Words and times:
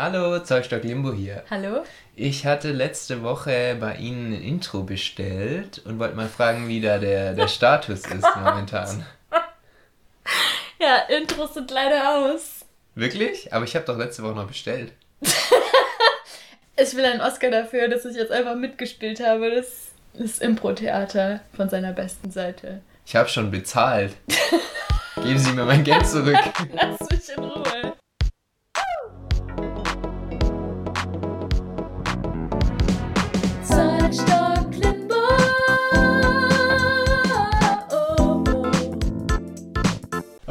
Hallo, 0.00 0.38
Zollstock 0.38 0.84
Limbo 0.84 1.12
hier. 1.12 1.42
Hallo? 1.50 1.82
Ich 2.14 2.46
hatte 2.46 2.70
letzte 2.70 3.24
Woche 3.24 3.76
bei 3.80 3.96
Ihnen 3.96 4.32
ein 4.32 4.42
Intro 4.42 4.84
bestellt 4.84 5.82
und 5.84 5.98
wollte 5.98 6.14
mal 6.14 6.28
fragen, 6.28 6.68
wie 6.68 6.80
da 6.80 6.98
der, 6.98 7.34
der 7.34 7.48
Status 7.48 8.06
ist 8.06 8.36
momentan. 8.36 9.04
Ja, 10.80 10.98
Intros 11.08 11.54
sind 11.54 11.72
leider 11.72 12.16
aus. 12.16 12.64
Wirklich? 12.94 13.52
Aber 13.52 13.64
ich 13.64 13.74
habe 13.74 13.84
doch 13.84 13.98
letzte 13.98 14.22
Woche 14.22 14.34
noch 14.34 14.46
bestellt. 14.46 14.92
Ich 16.80 16.94
will 16.94 17.04
einen 17.04 17.20
Oscar 17.20 17.50
dafür, 17.50 17.88
dass 17.88 18.04
ich 18.04 18.14
jetzt 18.14 18.30
einfach 18.30 18.54
mitgespielt 18.54 19.18
habe. 19.18 19.50
Das 19.50 19.88
ist 20.14 20.40
Impro-Theater 20.40 21.40
von 21.56 21.68
seiner 21.68 21.92
besten 21.92 22.30
Seite. 22.30 22.82
Ich 23.04 23.16
habe 23.16 23.28
schon 23.28 23.50
bezahlt. 23.50 24.14
Geben 25.16 25.38
Sie 25.40 25.52
mir 25.54 25.64
mein 25.64 25.82
Geld 25.82 26.06
zurück. 26.06 26.38
Lass 26.72 27.10
mich 27.10 27.36
in 27.36 27.42
Ruhe. 27.42 27.97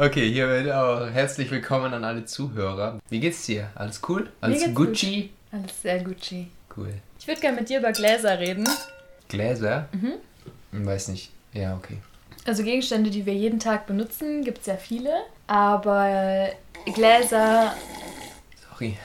Okay, 0.00 0.30
hier 0.30 0.46
wird 0.46 0.70
auch 0.70 1.10
herzlich 1.10 1.50
willkommen 1.50 1.92
an 1.92 2.04
alle 2.04 2.24
Zuhörer. 2.24 3.00
Wie 3.10 3.18
geht's 3.18 3.46
dir? 3.46 3.68
Alles 3.74 4.00
cool? 4.08 4.30
Alles 4.40 4.72
Gucci? 4.72 5.30
Alles 5.50 5.82
sehr 5.82 6.04
Gucci. 6.04 6.46
Cool. 6.76 6.94
Ich 7.18 7.26
würde 7.26 7.40
gerne 7.40 7.56
mit 7.56 7.68
dir 7.68 7.80
über 7.80 7.90
Gläser 7.90 8.38
reden. 8.38 8.68
Gläser? 9.26 9.88
Mhm. 9.90 10.86
Weiß 10.86 11.08
nicht. 11.08 11.32
Ja, 11.52 11.74
okay. 11.74 11.98
Also 12.46 12.62
Gegenstände, 12.62 13.10
die 13.10 13.26
wir 13.26 13.34
jeden 13.34 13.58
Tag 13.58 13.88
benutzen, 13.88 14.44
gibt 14.44 14.60
es 14.60 14.66
ja 14.66 14.76
viele. 14.76 15.12
Aber 15.48 16.48
Gläser, 16.94 17.74
Sorry. 18.70 18.96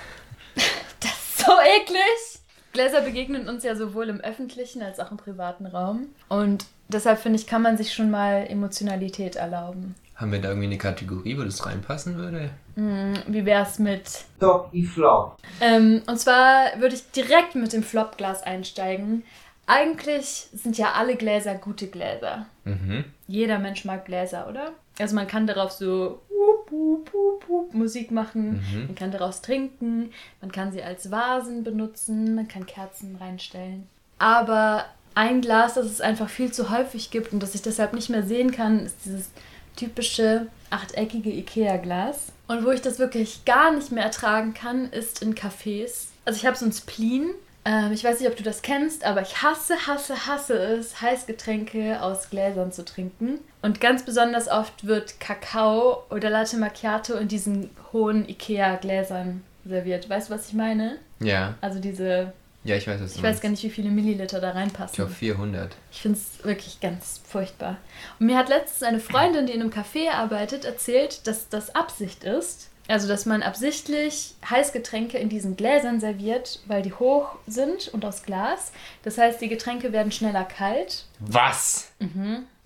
das 0.99 1.11
ist 1.11 1.39
so 1.39 1.53
eklig. 1.53 2.39
Gläser 2.71 3.01
begegnen 3.01 3.49
uns 3.49 3.63
ja 3.63 3.75
sowohl 3.75 4.09
im 4.09 4.21
öffentlichen 4.21 4.83
als 4.83 4.99
auch 4.99 5.09
im 5.09 5.17
privaten 5.17 5.65
Raum. 5.65 6.09
Und 6.29 6.65
deshalb 6.87 7.17
finde 7.17 7.39
ich, 7.39 7.47
kann 7.47 7.63
man 7.63 7.77
sich 7.77 7.95
schon 7.95 8.11
mal 8.11 8.45
Emotionalität 8.47 9.37
erlauben. 9.37 9.95
Haben 10.15 10.31
wir 10.31 10.39
da 10.41 10.49
irgendwie 10.49 10.67
eine 10.67 10.77
Kategorie, 10.77 11.37
wo 11.37 11.43
das 11.43 11.65
reinpassen 11.65 12.15
würde? 12.17 12.51
Hm, 12.75 13.13
wie 13.27 13.45
wär's 13.45 13.79
mit 13.79 14.25
Top 14.39 14.69
e 14.73 14.83
flop. 14.83 15.37
Ähm, 15.59 16.01
und 16.07 16.19
zwar 16.19 16.79
würde 16.79 16.95
ich 16.95 17.09
direkt 17.11 17.55
mit 17.55 17.73
dem 17.73 17.83
Flopglas 17.83 18.43
einsteigen. 18.43 19.23
Eigentlich 19.65 20.47
sind 20.53 20.77
ja 20.77 20.91
alle 20.93 21.15
Gläser 21.15 21.55
gute 21.55 21.87
Gläser. 21.87 22.45
Mhm. 22.65 23.05
Jeder 23.27 23.59
Mensch 23.59 23.85
mag 23.85 24.05
Gläser, 24.05 24.47
oder? 24.49 24.71
Also 24.99 25.15
man 25.15 25.27
kann 25.27 25.47
darauf 25.47 25.71
so 25.71 26.21
wup, 26.29 26.71
wup, 26.71 27.13
wup, 27.13 27.49
wup 27.49 27.73
Musik 27.73 28.11
machen, 28.11 28.61
Mhm. 28.71 28.85
man 28.87 28.95
kann 28.95 29.11
daraus 29.11 29.41
trinken, 29.41 30.11
man 30.41 30.51
kann 30.51 30.71
sie 30.71 30.83
als 30.83 31.09
Vasen 31.09 31.63
benutzen, 31.63 32.35
man 32.35 32.47
kann 32.47 32.65
Kerzen 32.67 33.15
reinstellen. 33.19 33.87
Aber 34.19 34.85
ein 35.15 35.41
Glas, 35.41 35.75
das 35.75 35.85
es 35.87 36.01
einfach 36.01 36.29
viel 36.29 36.51
zu 36.51 36.69
häufig 36.69 37.09
gibt 37.09 37.33
und 37.33 37.41
das 37.41 37.55
ich 37.55 37.61
deshalb 37.61 37.93
nicht 37.93 38.09
mehr 38.09 38.23
sehen 38.23 38.51
kann, 38.51 38.85
ist 38.85 38.97
dieses 39.05 39.31
typische 39.75 40.47
achteckige 40.69 41.29
Ikea-Glas. 41.29 42.31
Und 42.47 42.65
wo 42.65 42.71
ich 42.71 42.81
das 42.81 42.99
wirklich 42.99 43.45
gar 43.45 43.73
nicht 43.73 43.91
mehr 43.91 44.03
ertragen 44.03 44.53
kann, 44.53 44.91
ist 44.91 45.21
in 45.21 45.35
Cafés. 45.35 46.07
Also 46.25 46.37
ich 46.37 46.45
habe 46.45 46.57
so 46.57 46.65
ein 46.65 46.71
Spleen. 46.71 47.31
Ähm, 47.65 47.91
ich 47.93 48.03
weiß 48.03 48.19
nicht, 48.19 48.29
ob 48.29 48.35
du 48.35 48.43
das 48.43 48.61
kennst, 48.61 49.05
aber 49.05 49.21
ich 49.21 49.41
hasse, 49.41 49.75
hasse, 49.87 50.27
hasse 50.27 50.55
es, 50.55 51.01
Heißgetränke 51.01 52.01
aus 52.01 52.29
Gläsern 52.29 52.71
zu 52.71 52.83
trinken. 52.83 53.39
Und 53.61 53.79
ganz 53.79 54.03
besonders 54.03 54.49
oft 54.49 54.85
wird 54.85 55.19
Kakao 55.19 56.03
oder 56.09 56.29
Latte 56.29 56.57
Macchiato 56.57 57.13
in 57.15 57.29
diesen 57.29 57.69
hohen 57.93 58.27
Ikea-Gläsern 58.27 59.43
serviert. 59.65 60.09
Weißt 60.09 60.29
du, 60.29 60.33
was 60.33 60.49
ich 60.49 60.53
meine? 60.53 60.97
Ja. 61.19 61.55
Also 61.61 61.79
diese, 61.79 62.33
Ja, 62.63 62.75
ich 62.77 62.87
weiß, 62.87 63.01
was 63.01 63.11
du 63.13 63.17
ich 63.17 63.23
weiß 63.23 63.41
gar 63.41 63.49
nicht, 63.49 63.63
wie 63.63 63.69
viele 63.69 63.89
Milliliter 63.89 64.39
da 64.39 64.49
Ich 64.51 64.55
reinpassen. 64.55 64.95
glaube 64.95 65.11
400. 65.11 65.75
Ich 65.91 66.01
finde 66.01 66.17
es 66.17 66.43
wirklich 66.45 66.79
ganz 66.79 67.19
furchtbar. 67.27 67.77
Und 68.19 68.27
mir 68.27 68.37
hat 68.37 68.47
letztens 68.49 68.83
eine 68.83 68.99
Freundin, 68.99 69.47
die 69.47 69.53
in 69.53 69.61
einem 69.61 69.71
Café 69.71 70.11
arbeitet, 70.11 70.63
erzählt, 70.63 71.27
dass 71.27 71.49
das 71.49 71.75
Absicht 71.75 72.23
ist. 72.23 72.69
Also, 72.89 73.07
dass 73.07 73.25
man 73.25 73.43
absichtlich 73.43 74.35
Heißgetränke 74.49 75.17
in 75.17 75.29
diesen 75.29 75.55
Gläsern 75.55 75.99
serviert, 76.01 76.59
weil 76.65 76.81
die 76.81 76.91
hoch 76.93 77.29
sind 77.47 77.87
und 77.89 78.03
aus 78.03 78.23
Glas. 78.23 78.71
Das 79.03 79.17
heißt, 79.17 79.39
die 79.41 79.47
Getränke 79.47 79.93
werden 79.93 80.11
schneller 80.11 80.43
kalt. 80.43 81.05
Was? 81.19 81.91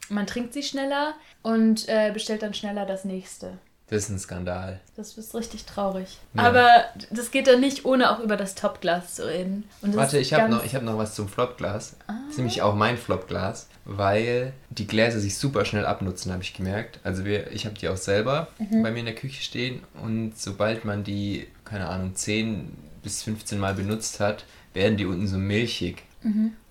Man 0.09 0.25
trinkt 0.27 0.53
sie 0.53 0.63
schneller 0.63 1.13
und 1.43 1.87
äh, 1.87 2.11
bestellt 2.11 2.41
dann 2.41 2.53
schneller 2.55 2.85
das 2.87 3.05
nächste. 3.05 3.59
Das 3.89 4.03
ist 4.03 4.09
ein 4.09 4.19
Skandal. 4.19 4.81
Das 4.97 5.17
ist 5.17 5.33
richtig 5.33 5.65
traurig. 5.65 6.17
Ja. 6.33 6.43
Aber 6.43 6.69
das 7.09 7.31
geht 7.31 7.47
dann 7.47 7.61
nicht, 7.61 7.85
ohne 7.85 8.11
auch 8.11 8.19
über 8.19 8.35
das 8.35 8.53
Topglas 8.53 9.15
zu 9.15 9.25
reden. 9.25 9.63
Warte, 9.81 10.17
ich 10.17 10.33
habe 10.33 10.49
noch, 10.49 10.65
ich 10.65 10.75
hab 10.75 10.83
noch 10.83 10.97
was 10.97 11.15
zum 11.15 11.29
Flopglas. 11.29 11.95
Das 12.05 12.31
ist 12.31 12.37
nämlich 12.37 12.61
auch 12.61 12.75
mein 12.75 12.97
Flopglas, 12.97 13.67
weil 13.85 14.51
die 14.69 14.87
Gläser 14.87 15.21
sich 15.21 15.37
super 15.37 15.63
schnell 15.63 15.85
abnutzen, 15.85 16.33
habe 16.33 16.43
ich 16.43 16.53
gemerkt. 16.53 16.99
Also 17.03 17.23
wir, 17.23 17.49
ich 17.51 17.65
habe 17.65 17.75
die 17.75 17.87
auch 17.87 17.97
selber 17.97 18.49
bei 18.59 18.91
mir 18.91 18.99
in 18.99 19.05
der 19.05 19.15
Küche 19.15 19.41
stehen 19.41 19.81
und 20.03 20.37
sobald 20.37 20.83
man 20.83 21.05
die, 21.05 21.47
keine 21.63 21.87
Ahnung, 21.87 22.13
10 22.13 22.75
bis 23.03 23.23
15 23.23 23.57
Mal 23.57 23.73
benutzt 23.73 24.19
hat, 24.19 24.43
werden 24.73 24.97
die 24.97 25.05
unten 25.05 25.27
so 25.27 25.37
milchig. 25.37 26.03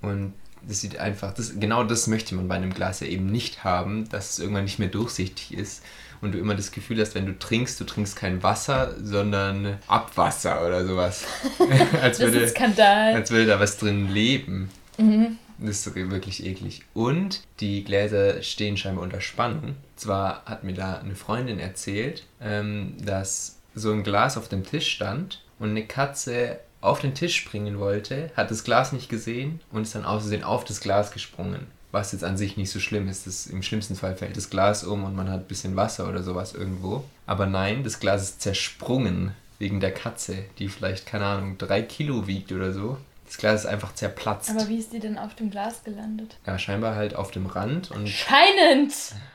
Und 0.02 0.34
das 0.68 0.80
sieht 0.80 0.98
einfach, 0.98 1.32
das, 1.34 1.58
genau 1.58 1.84
das 1.84 2.06
möchte 2.06 2.34
man 2.34 2.48
bei 2.48 2.56
einem 2.56 2.72
Glas 2.72 3.00
ja 3.00 3.06
eben 3.06 3.26
nicht 3.26 3.64
haben, 3.64 4.08
dass 4.08 4.30
es 4.30 4.38
irgendwann 4.38 4.64
nicht 4.64 4.78
mehr 4.78 4.88
durchsichtig 4.88 5.54
ist 5.54 5.82
und 6.20 6.32
du 6.32 6.38
immer 6.38 6.54
das 6.54 6.70
Gefühl 6.72 7.00
hast, 7.00 7.14
wenn 7.14 7.26
du 7.26 7.38
trinkst, 7.38 7.78
du 7.80 7.84
trinkst 7.84 8.16
kein 8.16 8.42
Wasser, 8.42 8.94
sondern 9.02 9.78
Abwasser 9.86 10.66
oder 10.66 10.86
sowas. 10.86 11.24
als, 12.02 12.18
Das 12.18 12.18
ist 12.18 12.20
ein 12.20 12.32
würde, 12.32 12.48
Skandal. 12.48 13.14
als 13.14 13.30
würde 13.30 13.46
da 13.46 13.60
was 13.60 13.78
drin 13.78 14.12
leben. 14.12 14.70
Mhm. 14.98 15.38
Das 15.58 15.86
ist 15.86 15.94
wirklich 15.94 16.44
eklig. 16.44 16.82
Und 16.92 17.40
die 17.60 17.82
Gläser 17.82 18.42
stehen 18.42 18.76
scheinbar 18.76 19.04
unter 19.04 19.22
Spannung. 19.22 19.76
Zwar 19.96 20.44
hat 20.44 20.64
mir 20.64 20.74
da 20.74 20.98
eine 20.98 21.14
Freundin 21.14 21.58
erzählt, 21.58 22.24
ähm, 22.42 22.94
dass 23.02 23.56
so 23.74 23.92
ein 23.92 24.02
Glas 24.02 24.36
auf 24.36 24.48
dem 24.48 24.64
Tisch 24.64 24.88
stand 24.90 25.42
und 25.58 25.70
eine 25.70 25.86
Katze 25.86 26.60
auf 26.86 27.00
den 27.00 27.14
Tisch 27.14 27.36
springen 27.36 27.78
wollte, 27.78 28.30
hat 28.36 28.50
das 28.50 28.64
Glas 28.64 28.92
nicht 28.92 29.08
gesehen 29.08 29.60
und 29.72 29.82
ist 29.82 29.94
dann 29.94 30.04
aus 30.04 30.22
Versehen 30.22 30.44
auf 30.44 30.64
das 30.64 30.80
Glas 30.80 31.10
gesprungen. 31.12 31.66
Was 31.92 32.12
jetzt 32.12 32.24
an 32.24 32.36
sich 32.36 32.56
nicht 32.56 32.70
so 32.70 32.80
schlimm 32.80 33.08
ist. 33.08 33.26
Das, 33.26 33.46
Im 33.46 33.62
schlimmsten 33.62 33.94
Fall 33.94 34.16
fällt 34.16 34.36
das 34.36 34.50
Glas 34.50 34.84
um 34.84 35.04
und 35.04 35.14
man 35.14 35.30
hat 35.30 35.40
ein 35.40 35.48
bisschen 35.48 35.76
Wasser 35.76 36.08
oder 36.08 36.22
sowas 36.22 36.52
irgendwo. 36.54 37.04
Aber 37.26 37.46
nein, 37.46 37.84
das 37.84 38.00
Glas 38.00 38.22
ist 38.22 38.42
zersprungen 38.42 39.32
wegen 39.58 39.80
der 39.80 39.92
Katze, 39.92 40.44
die 40.58 40.68
vielleicht, 40.68 41.06
keine 41.06 41.24
Ahnung, 41.24 41.58
drei 41.58 41.82
Kilo 41.82 42.26
wiegt 42.26 42.52
oder 42.52 42.72
so. 42.72 42.98
Das 43.26 43.38
Glas 43.38 43.60
ist 43.62 43.66
einfach 43.66 43.94
zerplatzt. 43.94 44.50
Aber 44.50 44.68
wie 44.68 44.78
ist 44.78 44.92
die 44.92 45.00
denn 45.00 45.18
auf 45.18 45.34
dem 45.34 45.50
Glas 45.50 45.82
gelandet? 45.82 46.36
Ja, 46.46 46.58
scheinbar 46.58 46.94
halt 46.94 47.16
auf 47.16 47.30
dem 47.30 47.46
Rand 47.46 47.90
und 47.90 48.08
Scheinend! 48.08 48.92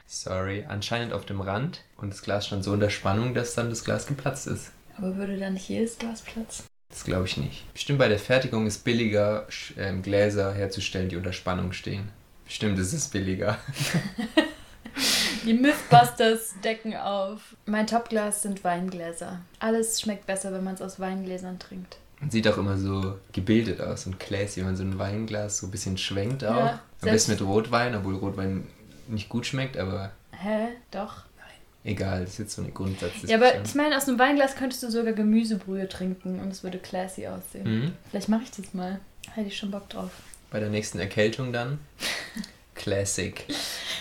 sorry, 0.07 0.65
anscheinend 0.67 1.13
auf 1.13 1.25
dem 1.25 1.41
Rand 1.41 1.81
und 1.97 2.11
das 2.11 2.21
Glas 2.21 2.47
stand 2.47 2.63
so 2.63 2.71
unter 2.71 2.89
Spannung, 2.89 3.33
dass 3.33 3.55
dann 3.55 3.69
das 3.69 3.83
Glas 3.83 4.05
geplatzt 4.07 4.47
ist. 4.47 4.71
Aber 4.97 5.15
würde 5.15 5.37
dann 5.37 5.53
nicht 5.53 5.67
jedes 5.67 5.97
Glas 5.97 6.21
platzen? 6.21 6.65
Das 6.91 7.03
glaube 7.03 7.25
ich 7.25 7.37
nicht. 7.37 7.73
Bestimmt 7.73 7.99
bei 7.99 8.07
der 8.07 8.19
Fertigung 8.19 8.67
ist 8.67 8.83
billiger, 8.83 9.47
ähm, 9.77 10.01
Gläser 10.01 10.53
herzustellen, 10.53 11.09
die 11.09 11.15
unter 11.15 11.33
Spannung 11.33 11.71
stehen. 11.73 12.09
Bestimmt 12.45 12.77
ist 12.77 12.93
es 12.93 13.07
billiger. 13.07 13.57
Die 15.45 15.53
Mythbusters 15.53 16.53
decken 16.63 16.95
auf. 16.95 17.55
Mein 17.65 17.87
Topglas 17.87 18.43
sind 18.43 18.63
Weingläser. 18.63 19.39
Alles 19.59 19.99
schmeckt 19.99 20.27
besser, 20.27 20.53
wenn 20.53 20.63
man 20.63 20.75
es 20.75 20.81
aus 20.81 20.99
Weingläsern 20.99 21.57
trinkt. 21.57 21.97
Sieht 22.29 22.47
auch 22.47 22.57
immer 22.57 22.77
so 22.77 23.17
gebildet 23.31 23.81
aus 23.81 24.05
und 24.05 24.19
classy, 24.19 24.59
wenn 24.59 24.67
man 24.67 24.75
so 24.75 24.83
ein 24.83 24.99
Weinglas 24.99 25.57
so 25.57 25.67
ein 25.67 25.71
bisschen 25.71 25.97
schwenkt 25.97 26.43
auch. 26.43 26.57
Ja, 26.57 26.81
Am 27.01 27.09
besten 27.09 27.31
mit 27.31 27.41
Rotwein, 27.41 27.95
obwohl 27.95 28.15
Rotwein 28.15 28.67
nicht 29.07 29.29
gut 29.29 29.47
schmeckt, 29.47 29.77
aber 29.77 30.11
Hä? 30.31 30.67
Doch. 30.91 31.23
Egal, 31.83 32.21
das 32.21 32.31
ist 32.31 32.39
jetzt 32.39 32.55
so 32.55 32.61
eine 32.61 32.71
Grundsatzdiskussion. 32.71 33.41
Ja, 33.41 33.47
aber 33.47 33.63
ich 33.63 33.75
meine, 33.75 33.97
aus 33.97 34.07
einem 34.07 34.19
Weinglas 34.19 34.55
könntest 34.55 34.83
du 34.83 34.91
sogar 34.91 35.13
Gemüsebrühe 35.13 35.87
trinken 35.87 36.39
und 36.39 36.49
es 36.49 36.63
würde 36.63 36.77
classy 36.77 37.27
aussehen. 37.27 37.63
Mhm. 37.63 37.93
Vielleicht 38.09 38.29
mache 38.29 38.43
ich 38.43 38.51
das 38.51 38.73
mal. 38.73 38.99
Hätte 39.33 39.47
ich 39.47 39.57
schon 39.57 39.71
Bock 39.71 39.89
drauf. 39.89 40.11
Bei 40.49 40.59
der 40.59 40.69
nächsten 40.69 40.99
Erkältung 40.99 41.53
dann. 41.53 41.79
Classic. 42.75 43.45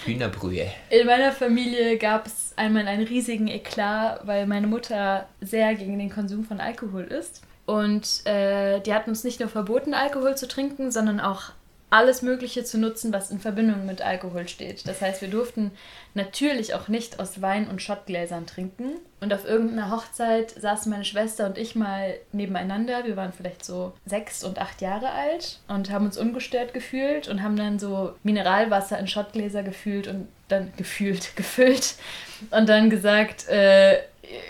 Hühnerbrühe. 0.05 0.67
In 0.89 1.07
meiner 1.07 1.33
Familie 1.33 1.99
gab 1.99 2.27
es 2.27 2.53
einmal 2.57 2.89
einen 2.89 3.07
riesigen 3.07 3.49
Eklat, 3.49 4.27
weil 4.27 4.47
meine 4.47 4.67
Mutter 4.67 5.29
sehr 5.41 5.75
gegen 5.75 5.99
den 5.99 6.11
Konsum 6.11 6.45
von 6.45 6.61
Alkohol 6.61 7.05
ist. 7.05 7.43
Und 7.67 8.27
äh, 8.27 8.81
die 8.81 8.95
hatten 8.95 9.11
uns 9.11 9.23
nicht 9.23 9.39
nur 9.39 9.49
verboten, 9.49 9.93
Alkohol 9.95 10.37
zu 10.37 10.49
trinken, 10.49 10.91
sondern 10.91 11.21
auch 11.21 11.53
alles 11.91 12.23
Mögliche 12.23 12.65
zu 12.65 12.79
nutzen, 12.79 13.13
was 13.13 13.31
in 13.31 13.41
Verbindung 13.41 13.85
mit 13.85 14.01
Alkohol 14.01 14.49
steht. 14.49 14.87
Das 14.87 15.01
heißt, 15.01 15.21
wir 15.21 15.29
durften 15.29 15.73
natürlich 16.15 16.75
auch 16.75 16.87
nicht 16.87 17.19
aus 17.19 17.43
Wein- 17.43 17.69
und 17.69 17.83
Schottgläsern 17.83 18.47
trinken. 18.47 18.93
Und 19.21 19.35
auf 19.35 19.45
irgendeiner 19.45 19.91
Hochzeit 19.91 20.51
saßen 20.53 20.91
meine 20.91 21.05
Schwester 21.05 21.47
und 21.47 21.59
ich 21.59 21.75
mal 21.75 22.15
nebeneinander. 22.33 23.05
Wir 23.05 23.17
waren 23.17 23.33
vielleicht 23.33 23.65
so 23.65 23.93
sechs 24.07 24.45
und 24.45 24.61
acht 24.61 24.81
Jahre 24.81 25.11
alt 25.11 25.59
und 25.69 25.91
haben 25.91 26.07
uns 26.07 26.17
ungestört 26.17 26.73
gefühlt 26.73 27.29
und 27.29 27.43
haben 27.43 27.57
dann 27.57 27.79
so 27.79 28.15
Mineralwasser 28.23 28.99
in 28.99 29.09
Schottgläser 29.09 29.63
gefühlt 29.63 30.07
und 30.07 30.29
dann 30.49 30.73
gefühlt, 30.77 31.33
gefüllt 31.37 31.97
und 32.51 32.69
dann 32.69 32.89
gesagt, 32.89 33.49
äh, 33.49 33.99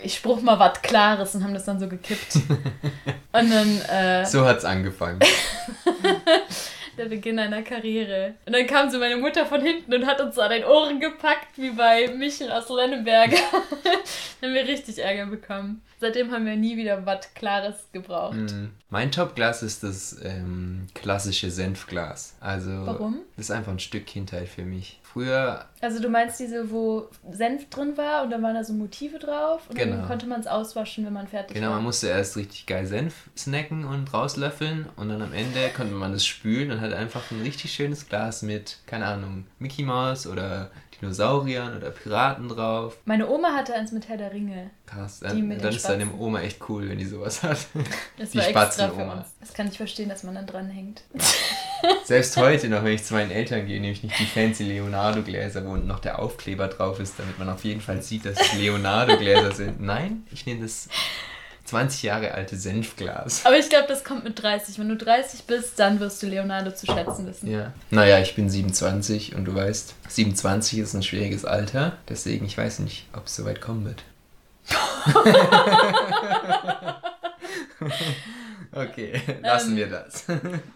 ich 0.03 0.15
spruch 0.15 0.41
mal 0.41 0.59
was 0.59 0.81
Klares 0.81 1.33
und 1.33 1.43
haben 1.43 1.55
das 1.55 1.65
dann 1.65 1.79
so 1.79 1.87
gekippt. 1.87 2.35
und 3.31 3.51
dann. 3.51 3.81
Äh, 3.89 4.25
so 4.25 4.45
hat's 4.45 4.63
angefangen. 4.63 5.19
der 7.01 7.09
Beginn 7.09 7.39
einer 7.39 7.63
Karriere. 7.63 8.35
Und 8.45 8.53
dann 8.53 8.67
kam 8.67 8.89
so 8.89 8.99
meine 8.99 9.17
Mutter 9.17 9.45
von 9.45 9.61
hinten 9.61 9.93
und 9.93 10.05
hat 10.05 10.21
uns 10.21 10.37
an 10.37 10.51
den 10.51 10.63
Ohren 10.63 10.99
gepackt, 10.99 11.57
wie 11.57 11.71
bei 11.71 12.07
Michel 12.09 12.51
aus 12.51 12.69
Lenneberger. 12.69 13.37
dann 14.41 14.49
haben 14.49 14.53
wir 14.53 14.67
richtig 14.67 14.99
Ärger 14.99 15.25
bekommen. 15.25 15.81
Seitdem 16.01 16.31
haben 16.31 16.47
wir 16.47 16.55
nie 16.55 16.77
wieder 16.77 17.05
was 17.05 17.31
Klares 17.35 17.75
gebraucht. 17.93 18.33
Mm. 18.33 18.71
Mein 18.89 19.11
Topglas 19.11 19.61
ist 19.61 19.83
das 19.83 20.19
ähm, 20.23 20.87
klassische 20.95 21.51
Senfglas. 21.51 22.35
Also, 22.39 22.71
Warum? 22.71 23.19
Das 23.37 23.45
ist 23.45 23.51
einfach 23.51 23.71
ein 23.71 23.77
Stück 23.77 24.07
Kindheit 24.07 24.49
für 24.49 24.63
mich. 24.63 24.99
Früher. 25.03 25.65
Also 25.79 26.01
du 26.01 26.09
meinst 26.09 26.39
diese, 26.39 26.71
wo 26.71 27.07
Senf 27.31 27.69
drin 27.69 27.97
war 27.97 28.23
und 28.23 28.31
dann 28.31 28.41
waren 28.41 28.55
da 28.55 28.63
so 28.63 28.73
Motive 28.73 29.19
drauf 29.19 29.69
und 29.69 29.77
genau. 29.77 29.97
dann 29.97 30.07
konnte 30.07 30.25
man 30.25 30.39
es 30.39 30.47
auswaschen, 30.47 31.05
wenn 31.05 31.13
man 31.13 31.27
fertig 31.27 31.53
genau, 31.53 31.67
war. 31.67 31.69
Genau, 31.73 31.75
man 31.75 31.83
musste 31.83 32.07
erst 32.07 32.35
richtig 32.35 32.65
geil 32.65 32.87
Senf 32.87 33.29
snacken 33.37 33.85
und 33.85 34.11
rauslöffeln 34.11 34.87
und 34.95 35.09
dann 35.09 35.21
am 35.21 35.33
Ende 35.33 35.69
konnte 35.75 35.93
man 35.93 36.13
es 36.13 36.25
spülen 36.25 36.71
und 36.71 36.81
hat 36.81 36.93
einfach 36.93 37.29
ein 37.29 37.41
richtig 37.41 37.73
schönes 37.73 38.09
Glas 38.09 38.41
mit, 38.41 38.79
keine 38.87 39.05
Ahnung, 39.05 39.45
Mickey 39.59 39.83
Mouse 39.83 40.25
oder 40.25 40.71
Dinosauriern 41.01 41.75
oder 41.75 41.89
Piraten 41.89 42.47
drauf. 42.47 42.97
Meine 43.05 43.29
Oma 43.29 43.53
hatte 43.53 43.73
eins 43.73 43.91
mit 43.91 44.07
Herr 44.07 44.17
der 44.17 44.31
Ringe. 44.31 44.69
Krass, 44.85 45.19
dann, 45.19 45.49
dann 45.49 45.73
ist 45.73 45.87
deine 45.91 46.11
Oma 46.13 46.41
echt 46.41 46.57
cool, 46.69 46.89
wenn 46.89 46.97
die 46.97 47.05
sowas 47.05 47.43
hat. 47.43 47.57
Das 48.17 48.31
die 48.31 48.41
Spatzenoma. 48.41 49.25
Das 49.39 49.53
kann 49.53 49.67
ich 49.67 49.77
verstehen, 49.77 50.09
dass 50.09 50.23
man 50.23 50.35
dann 50.35 50.47
dranhängt. 50.47 51.03
Selbst 52.05 52.37
heute 52.37 52.69
noch, 52.69 52.83
wenn 52.83 52.93
ich 52.93 53.03
zu 53.03 53.13
meinen 53.13 53.31
Eltern 53.31 53.65
gehe, 53.65 53.79
nehme 53.79 53.93
ich 53.93 54.03
nicht 54.03 54.19
die 54.19 54.25
fancy 54.25 54.63
Leonardo-Gläser, 54.63 55.65
wo 55.65 55.77
noch 55.77 55.99
der 55.99 56.19
Aufkleber 56.19 56.67
drauf 56.67 56.99
ist, 56.99 57.15
damit 57.17 57.39
man 57.39 57.49
auf 57.49 57.63
jeden 57.63 57.81
Fall 57.81 58.01
sieht, 58.01 58.25
dass 58.25 58.39
es 58.39 58.53
Leonardo-Gläser 58.53 59.53
sind. 59.53 59.81
Nein, 59.81 60.23
ich 60.31 60.45
nehme 60.45 60.61
das 60.61 60.89
20 61.65 62.03
Jahre 62.03 62.33
alte 62.33 62.57
Senfglas. 62.57 63.45
Aber 63.45 63.57
ich 63.57 63.69
glaube, 63.69 63.87
das 63.87 64.03
kommt 64.03 64.23
mit 64.23 64.41
30. 64.41 64.77
Wenn 64.77 64.89
du 64.89 64.97
30 64.97 65.43
bist, 65.43 65.79
dann 65.79 65.99
wirst 65.99 66.21
du 66.21 66.27
Leonardo 66.27 66.71
zu 66.71 66.85
schätzen 66.85 67.25
wissen. 67.25 67.49
Ja. 67.49 67.73
Naja, 67.89 68.19
ich 68.19 68.35
bin 68.35 68.49
27 68.49 69.35
und 69.35 69.45
du 69.45 69.55
weißt, 69.55 69.95
27 70.09 70.79
ist 70.79 70.93
ein 70.93 71.03
schwieriges 71.03 71.45
Alter. 71.45 71.97
Deswegen, 72.09 72.45
ich 72.45 72.57
weiß 72.57 72.79
nicht, 72.79 73.07
ob 73.13 73.27
es 73.27 73.35
soweit 73.35 73.61
kommen 73.61 73.85
wird. 73.85 74.03
okay, 78.71 79.21
lassen 79.41 79.71
ähm, 79.71 79.77
wir 79.77 79.87
das. 79.87 80.25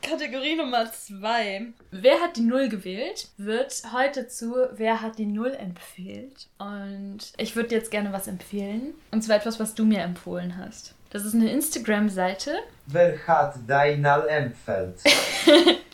Kategorie 0.02 0.56
Nummer 0.56 0.92
2. 0.92 1.68
Wer 1.92 2.22
hat 2.22 2.38
die 2.38 2.42
Null 2.42 2.70
gewählt? 2.70 3.30
Wird 3.38 3.84
heute 3.94 4.28
zu 4.28 4.56
Wer 4.74 5.02
hat 5.02 5.18
die 5.18 5.26
Null 5.26 5.54
empfiehlt? 5.54 6.48
Und 6.58 7.34
ich 7.38 7.56
würde 7.56 7.76
jetzt 7.76 7.92
gerne 7.92 8.12
was 8.12 8.28
empfehlen. 8.28 8.94
Und 9.12 9.24
zwar 9.24 9.38
etwas, 9.38 9.60
was 9.60 9.76
du 9.76 9.86
mir 9.86 10.02
empfohlen 10.02 10.58
hast. 10.58 10.94
Das 11.12 11.24
ist 11.24 11.34
eine 11.34 11.52
Instagram-Seite. 11.52 12.58
Wer 12.88 13.26
hat 13.28 13.56
deine 13.68 14.28
empfiehlt? 14.28 15.00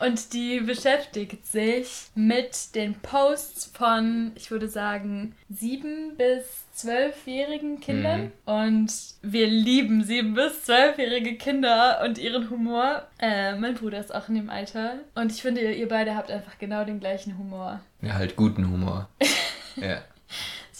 Und 0.00 0.32
die 0.32 0.60
beschäftigt 0.60 1.46
sich 1.46 2.06
mit 2.14 2.74
den 2.74 2.94
Posts 2.94 3.66
von, 3.66 4.32
ich 4.34 4.50
würde 4.50 4.68
sagen, 4.68 5.34
sieben 5.50 6.16
bis 6.16 6.64
zwölfjährigen 6.72 7.80
Kindern. 7.80 8.22
Mhm. 8.22 8.32
Und 8.46 8.92
wir 9.20 9.46
lieben 9.46 10.02
sieben 10.02 10.34
bis 10.34 10.64
zwölfjährige 10.64 11.36
Kinder 11.36 12.00
und 12.02 12.16
ihren 12.16 12.48
Humor. 12.48 13.06
Äh, 13.18 13.56
mein 13.56 13.74
Bruder 13.74 14.00
ist 14.00 14.14
auch 14.14 14.28
in 14.28 14.36
dem 14.36 14.48
Alter. 14.48 14.94
Und 15.14 15.32
ich 15.32 15.42
finde, 15.42 15.72
ihr 15.72 15.88
beide 15.88 16.16
habt 16.16 16.30
einfach 16.30 16.58
genau 16.58 16.84
den 16.84 17.00
gleichen 17.00 17.36
Humor. 17.36 17.80
Ja, 18.00 18.14
halt 18.14 18.36
guten 18.36 18.70
Humor. 18.70 19.08
ja. 19.76 19.98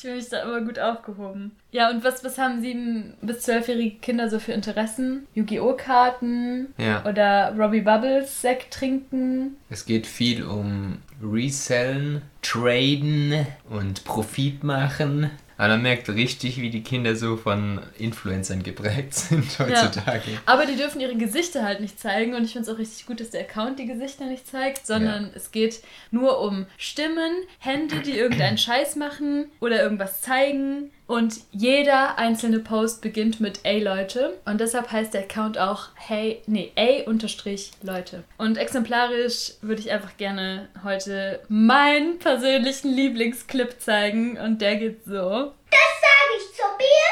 Ich 0.01 0.03
fühle 0.03 0.17
mich 0.17 0.31
da 0.31 0.45
immer 0.45 0.63
gut 0.63 0.79
aufgehoben. 0.79 1.51
Ja, 1.73 1.91
und 1.91 2.03
was, 2.03 2.25
was 2.25 2.39
haben 2.39 2.63
sieben- 2.63 3.13
bis 3.21 3.41
zwölfjährige 3.41 3.97
Kinder 3.99 4.31
so 4.31 4.39
für 4.39 4.53
Interessen? 4.53 5.27
Yu-Gi-Oh! 5.35 5.75
Karten 5.77 6.73
ja. 6.79 7.05
oder 7.05 7.55
Robbie 7.55 7.83
Bubbles 7.83 8.41
Sekt 8.41 8.73
trinken. 8.73 9.59
Es 9.69 9.85
geht 9.85 10.07
viel 10.07 10.43
um 10.43 11.03
Resellen, 11.23 12.23
Traden 12.41 13.47
und 13.69 14.05
Profit 14.05 14.65
machen. 14.65 15.31
Aber 15.61 15.75
man 15.75 15.83
merkt 15.83 16.09
richtig, 16.09 16.59
wie 16.59 16.71
die 16.71 16.83
Kinder 16.83 17.15
so 17.17 17.37
von 17.37 17.83
Influencern 17.99 18.63
geprägt 18.63 19.13
sind 19.15 19.59
heutzutage. 19.59 20.31
Ja. 20.33 20.39
Aber 20.47 20.65
die 20.65 20.75
dürfen 20.75 21.03
ihre 21.03 21.15
Gesichter 21.17 21.63
halt 21.63 21.83
nicht 21.83 22.01
zeigen 22.01 22.35
und 22.35 22.45
ich 22.45 22.55
finde 22.55 22.71
es 22.71 22.75
auch 22.75 22.79
richtig 22.79 23.05
gut, 23.05 23.21
dass 23.21 23.29
der 23.29 23.43
Account 23.43 23.79
die 23.79 23.85
Gesichter 23.85 24.25
nicht 24.25 24.47
zeigt, 24.47 24.87
sondern 24.87 25.25
ja. 25.25 25.31
es 25.35 25.53
geht 25.53 25.83
nur 26.11 26.41
um 26.41 26.65
Stimmen, 26.79 27.43
Hände, 27.59 27.97
die 28.01 28.17
irgendeinen 28.17 28.57
Scheiß 28.59 28.97
machen 28.97 29.51
oder 29.61 29.83
irgendwas 29.83 30.23
zeigen 30.23 30.91
und 31.11 31.41
jeder 31.51 32.19
einzelne 32.19 32.61
Post 32.61 33.03
beginnt 33.03 33.41
mit 33.41 33.65
Ey 33.65 33.83
Leute. 33.83 34.39
Und 34.45 34.61
deshalb 34.61 34.93
heißt 34.93 35.13
der 35.13 35.23
Account 35.23 35.59
auch 35.59 35.89
Hey, 35.97 36.41
nee, 36.47 36.71
A 36.77 37.09
unterstrich 37.11 37.73
Leute. 37.83 38.23
Und 38.39 38.57
exemplarisch 38.57 39.55
würde 39.61 39.81
ich 39.81 39.91
einfach 39.91 40.17
gerne 40.17 40.69
heute 40.85 41.41
meinen 41.49 42.21
persönlichen 42.21 42.95
Lieblingsclip 42.95 43.81
zeigen. 43.81 44.39
Und 44.39 44.63
der 44.63 44.77
geht 44.77 45.05
so. 45.05 45.53
Das 45.71 45.91
sage 46.01 46.33
ich 46.39 46.45
zur 46.57 46.79
Bier. 46.79 47.11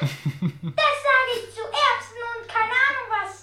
Das 0.00 0.96
sage 1.04 1.32
ich 1.34 1.42
zu 1.54 1.60
Erbsen 1.60 2.20
und 2.32 2.48
keine 2.48 2.74
Ahnung 2.88 3.06
was. 3.20 3.42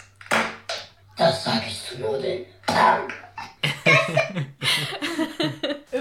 Das 1.18 1.44
sage 1.44 1.66
ich 1.68 1.80
zu 1.84 2.00
Nudeln. 2.00 2.46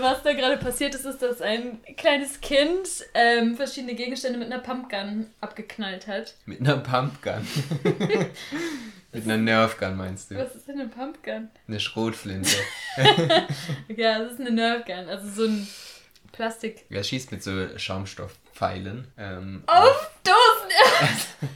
Was 0.02 0.24
da 0.24 0.32
gerade 0.32 0.56
passiert 0.56 0.96
ist, 0.96 1.04
ist, 1.04 1.22
dass 1.22 1.40
ein 1.40 1.80
kleines 1.96 2.40
Kind 2.40 2.88
ähm, 3.14 3.56
verschiedene 3.56 3.94
Gegenstände 3.94 4.36
mit 4.36 4.52
einer 4.52 4.60
Pumpgun 4.60 5.28
abgeknallt 5.40 6.08
hat. 6.08 6.34
Mit 6.44 6.58
einer 6.60 6.78
Pumpgun? 6.78 7.46
mit 9.12 9.24
einer 9.24 9.36
Nerfgun 9.36 9.96
meinst 9.96 10.32
du? 10.32 10.36
Was 10.36 10.56
ist 10.56 10.66
denn 10.66 10.80
eine 10.80 10.88
Pumpgun? 10.88 11.50
Eine 11.68 11.78
Schrotflinte. 11.78 12.50
ja, 13.88 14.18
das 14.18 14.32
ist 14.32 14.40
eine 14.40 14.50
Nerfgun. 14.50 15.08
Also 15.08 15.28
so 15.28 15.44
ein 15.44 15.68
Plastik. 16.32 16.84
Er 16.90 17.04
schießt 17.04 17.30
mit 17.30 17.44
so 17.44 17.78
Schaumstoffpfeilen. 17.78 19.06
Ähm, 19.16 19.62
auf 19.66 20.10
Dosen! 20.24 21.48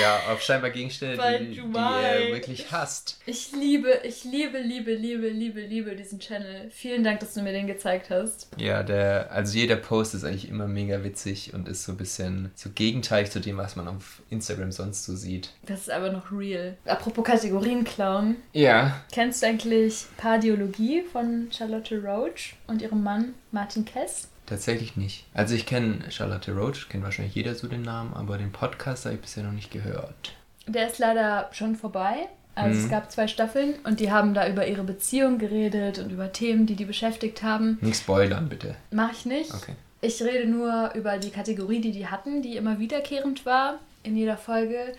Ja, 0.00 0.20
auf 0.32 0.42
scheinbar 0.42 0.70
Gegenstände, 0.70 1.16
die, 1.40 1.54
die 1.54 1.60
er 1.76 2.32
wirklich 2.32 2.70
hasst. 2.70 3.18
Ich 3.26 3.52
liebe, 3.52 4.00
ich 4.04 4.24
liebe, 4.24 4.58
liebe, 4.58 4.92
liebe, 4.94 5.28
liebe, 5.28 5.60
liebe 5.60 5.96
diesen 5.96 6.20
Channel. 6.20 6.70
Vielen 6.70 7.04
Dank, 7.04 7.20
dass 7.20 7.34
du 7.34 7.42
mir 7.42 7.52
den 7.52 7.66
gezeigt 7.66 8.10
hast. 8.10 8.48
Ja, 8.56 8.82
der, 8.82 9.30
also 9.32 9.56
jeder 9.56 9.76
Post 9.76 10.14
ist 10.14 10.24
eigentlich 10.24 10.48
immer 10.48 10.66
mega 10.66 11.02
witzig 11.02 11.54
und 11.54 11.68
ist 11.68 11.84
so 11.84 11.92
ein 11.92 11.98
bisschen 11.98 12.50
so 12.54 12.70
gegenteilig 12.74 13.30
zu 13.30 13.40
dem, 13.40 13.56
was 13.56 13.76
man 13.76 13.88
auf 13.88 14.22
Instagram 14.30 14.72
sonst 14.72 15.04
so 15.04 15.16
sieht. 15.16 15.50
Das 15.62 15.80
ist 15.82 15.90
aber 15.90 16.10
noch 16.12 16.30
real. 16.32 16.76
Apropos 16.84 17.24
Kategorien 17.24 17.84
klauen. 17.84 18.36
Ja. 18.52 19.00
Kennst 19.12 19.42
du 19.42 19.46
eigentlich 19.46 20.06
Pardiologie 20.16 21.02
von 21.02 21.48
Charlotte 21.50 22.00
Roach 22.02 22.56
und 22.66 22.82
ihrem 22.82 23.02
Mann 23.02 23.34
Martin 23.52 23.84
Kess? 23.84 24.28
Tatsächlich 24.48 24.96
nicht. 24.96 25.26
Also 25.34 25.54
ich 25.54 25.66
kenne 25.66 26.10
Charlotte 26.10 26.52
Roach, 26.52 26.88
kennt 26.88 27.04
wahrscheinlich 27.04 27.34
jeder 27.34 27.54
so 27.54 27.68
den 27.68 27.82
Namen, 27.82 28.14
aber 28.14 28.38
den 28.38 28.50
Podcast 28.50 29.04
habe 29.04 29.16
ich 29.16 29.20
bisher 29.20 29.42
noch 29.42 29.52
nicht 29.52 29.70
gehört. 29.70 30.32
Der 30.66 30.86
ist 30.86 30.98
leider 30.98 31.50
schon 31.52 31.76
vorbei. 31.76 32.28
Also 32.54 32.78
mhm. 32.78 32.84
es 32.84 32.90
gab 32.90 33.12
zwei 33.12 33.28
Staffeln 33.28 33.74
und 33.84 34.00
die 34.00 34.10
haben 34.10 34.32
da 34.32 34.48
über 34.48 34.66
ihre 34.66 34.84
Beziehung 34.84 35.38
geredet 35.38 35.98
und 35.98 36.10
über 36.10 36.32
Themen, 36.32 36.66
die 36.66 36.76
die 36.76 36.86
beschäftigt 36.86 37.42
haben. 37.42 37.78
Nicht 37.82 37.98
spoilern, 37.98 38.48
bitte. 38.48 38.74
Mach 38.90 39.12
ich 39.12 39.26
nicht. 39.26 39.52
Okay. 39.52 39.74
Ich 40.00 40.22
rede 40.22 40.48
nur 40.48 40.92
über 40.94 41.18
die 41.18 41.30
Kategorie, 41.30 41.80
die 41.80 41.92
die 41.92 42.06
hatten, 42.06 42.40
die 42.40 42.56
immer 42.56 42.78
wiederkehrend 42.78 43.44
war 43.44 43.78
in 44.02 44.16
jeder 44.16 44.36
Folge 44.36 44.94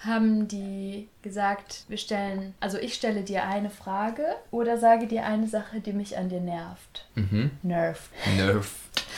haben 0.00 0.48
die 0.48 1.08
gesagt, 1.22 1.84
wir 1.88 1.98
stellen, 1.98 2.54
also 2.60 2.78
ich 2.78 2.94
stelle 2.94 3.22
dir 3.22 3.44
eine 3.44 3.70
Frage 3.70 4.24
oder 4.50 4.78
sage 4.78 5.06
dir 5.06 5.24
eine 5.24 5.48
Sache, 5.48 5.80
die 5.80 5.92
mich 5.92 6.18
an 6.18 6.28
dir 6.28 6.40
nervt. 6.40 7.06
Mhm. 7.14 7.50
Nervt. 7.62 8.10
Nervt. 8.36 8.70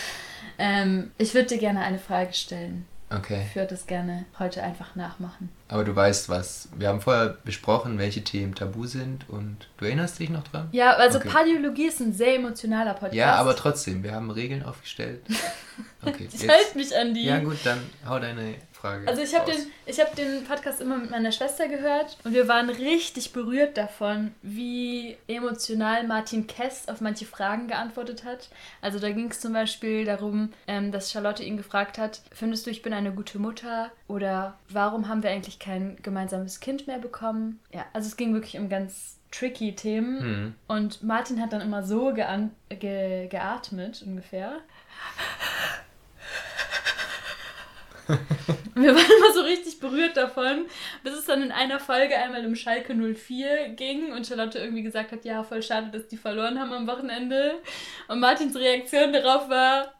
ähm, 0.58 1.10
ich 1.18 1.34
würde 1.34 1.48
dir 1.48 1.58
gerne 1.58 1.80
eine 1.80 1.98
Frage 1.98 2.34
stellen. 2.34 2.86
Okay. 3.08 3.46
Ich 3.48 3.54
würde 3.54 3.68
das 3.68 3.86
gerne 3.86 4.24
heute 4.38 4.62
einfach 4.64 4.96
nachmachen. 4.96 5.48
Aber 5.68 5.84
du 5.84 5.94
weißt 5.94 6.28
was. 6.28 6.68
Wir 6.76 6.88
haben 6.88 7.00
vorher 7.00 7.36
besprochen, 7.44 7.98
welche 7.98 8.24
Themen 8.24 8.54
tabu 8.54 8.86
sind 8.86 9.28
und 9.28 9.68
du 9.76 9.84
erinnerst 9.84 10.18
dich 10.18 10.28
noch 10.28 10.42
dran? 10.42 10.68
Ja, 10.72 10.92
also 10.94 11.18
okay. 11.18 11.28
Pardiologie 11.28 11.86
ist 11.86 12.00
ein 12.00 12.12
sehr 12.12 12.34
emotionaler 12.34 12.94
Podcast. 12.94 13.14
Ja, 13.14 13.36
aber 13.36 13.54
trotzdem, 13.54 14.02
wir 14.02 14.12
haben 14.12 14.30
Regeln 14.30 14.64
aufgestellt. 14.64 15.22
Okay, 16.06 16.28
ich 16.32 16.48
halte 16.48 16.76
mich 16.76 16.96
an 16.96 17.14
die. 17.14 17.24
Ja 17.24 17.38
gut, 17.40 17.58
dann 17.64 17.80
hau 18.06 18.18
deine 18.18 18.54
Frage. 18.72 19.08
Also 19.08 19.22
ich 19.22 19.34
habe 19.34 19.50
den, 19.50 19.98
hab 19.98 20.14
den 20.14 20.44
Podcast 20.44 20.80
immer 20.80 20.98
mit 20.98 21.10
meiner 21.10 21.32
Schwester 21.32 21.68
gehört 21.68 22.16
und 22.24 22.34
wir 22.34 22.48
waren 22.48 22.70
richtig 22.70 23.32
berührt 23.32 23.76
davon, 23.76 24.34
wie 24.42 25.16
emotional 25.26 26.06
Martin 26.06 26.46
Kess 26.46 26.88
auf 26.88 27.00
manche 27.00 27.26
Fragen 27.26 27.68
geantwortet 27.68 28.24
hat. 28.24 28.48
Also 28.80 28.98
da 28.98 29.10
ging 29.10 29.30
es 29.30 29.40
zum 29.40 29.52
Beispiel 29.52 30.04
darum, 30.04 30.52
ähm, 30.66 30.92
dass 30.92 31.10
Charlotte 31.10 31.42
ihn 31.42 31.56
gefragt 31.56 31.98
hat, 31.98 32.20
findest 32.32 32.66
du, 32.66 32.70
ich 32.70 32.82
bin 32.82 32.92
eine 32.92 33.12
gute 33.12 33.38
Mutter? 33.38 33.90
Oder 34.08 34.58
warum 34.68 35.08
haben 35.08 35.22
wir 35.22 35.30
eigentlich 35.30 35.58
kein 35.58 35.96
gemeinsames 36.02 36.60
Kind 36.60 36.86
mehr 36.86 36.98
bekommen? 36.98 37.60
Ja, 37.72 37.84
also 37.92 38.08
es 38.08 38.16
ging 38.16 38.34
wirklich 38.34 38.58
um 38.58 38.68
ganz 38.68 39.16
tricky 39.30 39.74
Themen. 39.74 40.20
Hm. 40.20 40.54
Und 40.68 41.02
Martin 41.02 41.40
hat 41.40 41.52
dann 41.52 41.60
immer 41.60 41.82
so 41.82 42.12
ge 42.12 43.28
geatmet 43.28 44.02
ungefähr. 44.06 44.60
Wir 48.74 48.94
waren 48.94 49.10
immer 49.18 49.32
so 49.34 49.40
richtig 49.40 49.80
berührt 49.80 50.16
davon, 50.16 50.66
bis 51.02 51.14
es 51.14 51.24
dann 51.24 51.42
in 51.42 51.50
einer 51.50 51.80
Folge 51.80 52.16
einmal 52.16 52.44
im 52.44 52.54
Schalke 52.54 52.94
04 52.94 53.70
ging 53.70 54.12
und 54.12 54.26
Charlotte 54.26 54.58
irgendwie 54.58 54.82
gesagt 54.82 55.12
hat, 55.12 55.24
ja, 55.24 55.42
voll 55.42 55.62
schade, 55.62 55.90
dass 55.90 56.06
die 56.08 56.16
verloren 56.16 56.60
haben 56.60 56.72
am 56.72 56.86
Wochenende. 56.86 57.60
Und 58.08 58.20
Martins 58.20 58.54
Reaktion 58.56 59.12
darauf 59.12 59.48
war, 59.48 59.94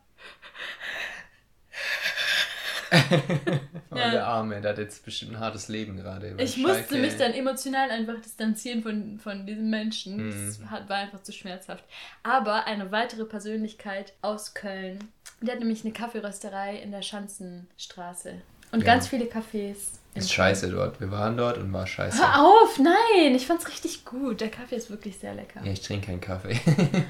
Oh, 3.91 3.97
Ja. 3.97 4.11
der 4.11 4.27
Arme, 4.27 4.61
der 4.61 4.73
hat 4.73 4.79
jetzt 4.79 5.05
bestimmt 5.05 5.33
ein 5.33 5.41
hartes 5.41 5.69
Leben 5.69 5.97
gerade. 5.97 6.35
ich 6.39 6.57
musste 6.59 6.79
Schalke- 6.83 6.99
mich 6.99 7.17
dann 7.17 7.33
emotional 7.33 7.91
einfach 7.91 8.21
distanzieren 8.21 8.83
von, 8.83 9.19
von 9.21 9.47
diesem 9.47 9.71
Menschen. 9.71 10.31
Das 10.31 10.59
Mhm. 10.59 10.71
hat, 10.71 10.89
war 10.89 10.97
einfach 10.99 11.23
zu 11.23 11.33
schmerzhaft. 11.33 11.85
Aber 12.23 12.67
eine 12.67 12.91
weitere 12.93 13.25
Persönlichkeit 13.25 14.13
aus 14.23 14.55
Köln, 14.55 14.99
die 15.41 15.51
hat 15.51 15.61
nämlich 15.61 15.85
eine 15.85 15.93
Kaffeerösterei 15.95 16.77
in 16.77 16.91
der 16.91 17.03
Schanzenstraße. 17.03 18.35
Und 18.73 18.81
Ja. 18.81 18.87
ganz 18.87 19.09
viele 19.09 19.27
Cafés. 19.27 19.77
Ist 20.15 20.33
scheiße 20.33 20.71
dort. 20.71 21.01
Wir 21.01 21.11
waren 21.11 21.37
dort 21.37 21.59
und 21.59 21.73
war 21.73 21.87
scheiße. 21.87 22.19
Hör 22.19 22.43
auf, 22.45 22.79
nein, 22.79 23.35
ich 23.35 23.47
fand's 23.47 23.69
richtig 23.69 24.05
gut. 24.05 24.41
Der 24.41 24.51
Kaffee 24.51 24.77
ist 24.77 24.91
wirklich 24.91 25.17
sehr 25.19 25.35
lecker. 25.35 25.61
Ja, 25.65 25.73
ich 25.73 25.81
trinke 25.83 26.07
keinen 26.07 26.21
Kaffee. 26.21 26.55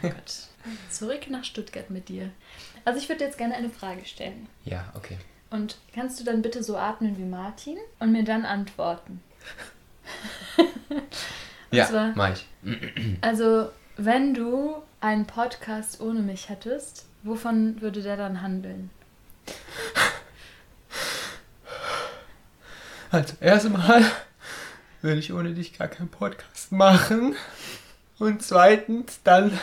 Gut. 0.02 0.12
Zurück 0.90 1.30
nach 1.30 1.44
Stuttgart 1.44 1.88
mit 1.90 2.08
dir. 2.08 2.30
Also 2.84 2.98
ich 3.00 3.08
würde 3.08 3.24
jetzt 3.24 3.38
gerne 3.38 3.54
eine 3.54 3.70
Frage 3.70 4.04
stellen. 4.04 4.46
ja, 4.64 4.92
okay. 4.94 5.16
Und 5.50 5.76
kannst 5.94 6.18
du 6.20 6.24
dann 6.24 6.42
bitte 6.42 6.62
so 6.62 6.76
atmen 6.76 7.16
wie 7.18 7.24
Martin 7.24 7.76
und 8.00 8.12
mir 8.12 8.24
dann 8.24 8.44
antworten? 8.44 9.22
Ja, 11.72 11.86
zwar- 11.86 12.12
mach 12.14 12.32
ich. 12.32 12.46
Also, 13.22 13.70
wenn 13.96 14.34
du 14.34 14.76
einen 15.00 15.26
Podcast 15.26 16.00
ohne 16.00 16.20
mich 16.20 16.48
hättest, 16.48 17.06
wovon 17.24 17.80
würde 17.82 18.02
der 18.02 18.16
dann 18.16 18.40
handeln? 18.40 18.90
Also, 23.10 23.34
erstmal 23.40 24.04
würde 25.02 25.18
ich 25.18 25.32
ohne 25.32 25.54
dich 25.54 25.76
gar 25.76 25.88
keinen 25.88 26.08
Podcast 26.08 26.72
machen. 26.72 27.34
Und 28.18 28.42
zweitens 28.42 29.20
dann 29.24 29.58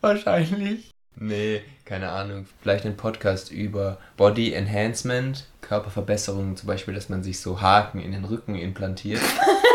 wahrscheinlich. 0.00 0.90
Nee, 1.16 1.62
keine 1.90 2.10
Ahnung. 2.12 2.46
Vielleicht 2.62 2.86
einen 2.86 2.96
Podcast 2.96 3.50
über 3.50 3.98
Body 4.16 4.52
Enhancement, 4.52 5.48
Körperverbesserung, 5.60 6.56
zum 6.56 6.68
Beispiel, 6.68 6.94
dass 6.94 7.08
man 7.08 7.24
sich 7.24 7.40
so 7.40 7.60
Haken 7.60 7.98
in 7.98 8.12
den 8.12 8.24
Rücken 8.24 8.54
implantiert. 8.54 9.20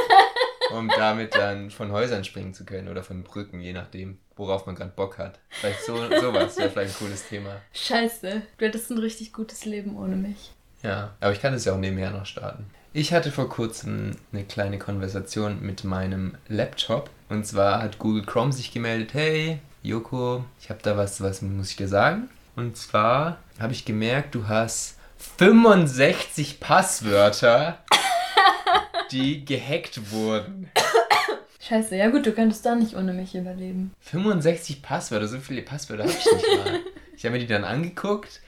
um 0.72 0.88
damit 0.88 1.36
dann 1.36 1.72
von 1.72 1.92
Häusern 1.92 2.24
springen 2.24 2.54
zu 2.54 2.64
können 2.64 2.88
oder 2.88 3.04
von 3.04 3.24
Brücken, 3.24 3.60
je 3.60 3.74
nachdem, 3.74 4.18
worauf 4.38 4.66
man 4.66 4.76
gerade 4.76 4.94
Bock 4.96 5.18
hat. 5.18 5.40
Vielleicht 5.50 5.84
so, 5.84 5.98
sowas 6.22 6.58
wäre 6.58 6.70
vielleicht 6.70 6.96
ein 6.96 7.06
cooles 7.06 7.28
Thema. 7.28 7.62
Scheiße, 7.74 8.42
du 8.58 8.66
hättest 8.66 8.92
ein 8.92 8.98
richtig 8.98 9.34
gutes 9.34 9.66
Leben 9.66 9.98
ohne 9.98 10.16
mich. 10.16 10.54
Ja, 10.84 11.16
aber 11.20 11.34
ich 11.34 11.42
kann 11.42 11.54
es 11.54 11.66
ja 11.66 11.74
auch 11.74 11.78
nebenher 11.78 12.12
noch 12.12 12.26
starten. 12.26 12.66
Ich 12.94 13.12
hatte 13.12 13.30
vor 13.30 13.50
kurzem 13.50 14.16
eine 14.32 14.46
kleine 14.46 14.80
Konversation 14.80 15.62
mit 15.62 15.84
meinem 15.84 16.38
Laptop. 16.48 17.10
Und 17.28 17.46
zwar 17.46 17.82
hat 17.82 18.00
Google 18.00 18.26
Chrome 18.26 18.54
sich 18.54 18.72
gemeldet, 18.72 19.14
hey, 19.14 19.60
Joko, 19.86 20.44
ich 20.60 20.72
habe 20.72 20.80
da 20.82 20.98
was, 20.98 21.22
was 21.22 21.44
muss 21.44 21.70
ich 21.70 21.76
dir 21.76 21.88
sagen? 21.88 22.28
Und 22.56 22.76
zwar 22.76 23.38
habe 23.60 23.72
ich 23.72 23.86
gemerkt, 23.86 24.34
du 24.34 24.48
hast 24.48 24.98
65 25.38 26.60
Passwörter, 26.60 27.78
die 29.12 29.46
gehackt 29.46 30.12
wurden. 30.12 30.72
Scheiße, 31.60 31.96
ja 31.96 32.10
gut, 32.10 32.26
du 32.26 32.32
könntest 32.32 32.66
da 32.66 32.74
nicht 32.74 32.96
ohne 32.96 33.14
mich 33.14 33.36
überleben. 33.36 33.94
65 34.02 34.82
Passwörter, 34.82 35.28
so 35.28 35.38
viele 35.38 35.62
Passwörter 35.62 36.06
habe 36.06 36.14
ich 36.14 36.34
nicht 36.34 36.58
mal. 36.58 36.80
Ich 37.16 37.24
habe 37.24 37.34
mir 37.34 37.40
die 37.40 37.48
dann 37.48 37.64
angeguckt 37.64 38.42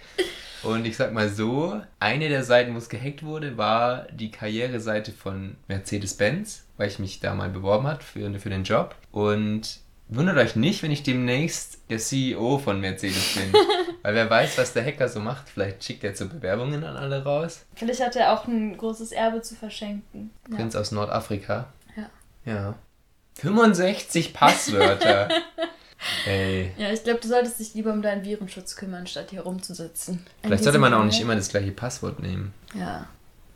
und 0.63 0.86
ich 0.88 0.98
sag 0.98 1.13
mal 1.13 1.29
so, 1.29 1.79
eine 2.00 2.29
der 2.29 2.44
Seiten, 2.44 2.74
wo 2.74 2.79
es 2.79 2.89
gehackt 2.89 3.22
wurde, 3.22 3.58
war 3.58 4.08
die 4.12 4.32
Karriereseite 4.32 5.12
von 5.12 5.56
Mercedes-Benz, 5.67 6.65
weil 6.77 6.88
ich 6.88 6.98
mich 6.98 7.20
da 7.20 7.36
mal 7.36 7.50
beworben 7.50 7.86
hat 7.86 8.03
für, 8.03 8.39
für 8.39 8.50
den 8.50 8.63
Job. 8.63 8.96
Und 9.12 9.82
wundert 10.10 10.38
euch 10.38 10.56
nicht, 10.56 10.84
wenn 10.84 10.92
ich 10.92 11.04
demnächst 11.04 11.80
der 11.90 12.00
CEO 12.00 12.58
von 12.58 12.80
Mercedes 12.80 13.36
bin. 13.36 13.54
weil 14.04 14.16
wer 14.16 14.30
weiß, 14.30 14.58
was 14.58 14.74
der 14.74 14.86
Hacker 14.86 15.10
so 15.10 15.20
macht. 15.20 15.50
Vielleicht 15.50 15.84
schickt 15.84 16.04
er 16.04 16.16
so 16.16 16.28
Bewerbungen 16.28 16.84
an 16.84 16.96
alle 16.96 17.24
raus. 17.24 17.66
Vielleicht 17.76 18.02
hat 18.02 18.16
er 18.16 18.34
auch 18.34 18.48
ein 18.48 18.78
großes 18.78 19.12
Erbe 19.12 19.42
zu 19.42 19.56
verschenken. 19.56 20.32
Ja. 20.50 20.56
Prinz 20.56 20.76
aus 20.76 20.92
Nordafrika. 20.92 21.68
Ja. 21.96 22.10
Ja. 22.46 22.76
65 23.36 24.34
Passwörter. 24.34 25.30
Ey. 26.26 26.72
Ja, 26.78 26.92
ich 26.92 27.04
glaube, 27.04 27.20
du 27.20 27.28
solltest 27.28 27.60
dich 27.60 27.74
lieber 27.74 27.92
um 27.92 28.02
deinen 28.02 28.24
Virenschutz 28.24 28.76
kümmern, 28.76 29.08
statt 29.08 29.32
hier 29.32 29.42
rumzusitzen. 29.42 30.26
Vielleicht 30.44 30.64
sollte 30.64 30.80
man 30.80 30.94
auch 30.94 31.04
nicht 31.04 31.20
immer 31.20 31.36
das 31.36 31.50
gleiche 31.50 31.72
Passwort 31.72 32.20
nehmen. 32.20 32.54
Ja. 32.76 33.08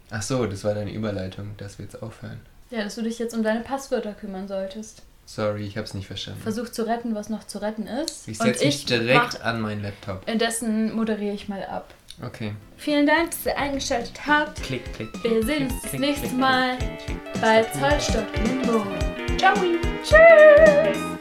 Ach 0.09 0.21
so, 0.21 0.45
das 0.45 0.63
war 0.63 0.73
deine 0.73 0.91
Überleitung, 0.91 1.55
dass 1.57 1.77
wir 1.77 1.85
jetzt 1.85 2.01
aufhören. 2.01 2.41
Ja, 2.71 2.83
dass 2.83 2.95
du 2.95 3.03
dich 3.03 3.19
jetzt 3.19 3.33
um 3.33 3.43
deine 3.43 3.61
Passwörter 3.61 4.13
kümmern 4.13 4.47
solltest. 4.47 5.03
Sorry, 5.33 5.65
ich 5.65 5.77
hab's 5.77 5.93
nicht 5.93 6.07
verstanden. 6.07 6.41
Versuch 6.41 6.67
zu 6.67 6.85
retten, 6.85 7.15
was 7.15 7.29
noch 7.29 7.45
zu 7.45 7.61
retten 7.61 7.87
ist. 7.87 8.27
Ich 8.27 8.37
setze 8.37 8.65
mich 8.65 8.83
direkt 8.83 9.41
an 9.41 9.61
meinen 9.61 9.81
Laptop. 9.81 10.27
Indessen 10.27 10.93
moderiere 10.93 11.33
ich 11.33 11.47
mal 11.47 11.63
ab. 11.63 11.93
Okay. 12.21 12.51
Vielen 12.75 13.07
Dank, 13.07 13.31
dass 13.31 13.45
ihr 13.45 13.57
eingeschaltet 13.57 14.27
habt. 14.27 14.61
Klick, 14.61 14.93
klick. 14.93 15.09
Wir 15.23 15.41
sehen 15.41 15.71
uns 15.71 15.81
das 15.83 15.93
nächste 15.93 16.35
Mal 16.35 16.77
bei 17.39 17.63
Zollstock 17.63 18.27
Limbo. 18.43 18.85
Ciao. 19.37 19.55
Tschüss. 20.03 21.20